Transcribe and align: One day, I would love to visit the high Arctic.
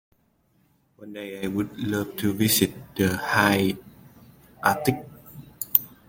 One 0.97 1.13
day, 1.13 1.43
I 1.45 1.47
would 1.47 1.77
love 1.79 2.15
to 2.15 2.33
visit 2.33 2.73
the 2.95 3.15
high 3.17 3.75
Arctic. 4.63 5.05